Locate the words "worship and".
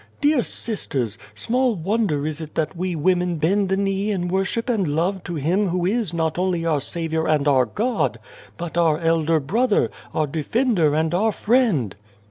4.29-4.87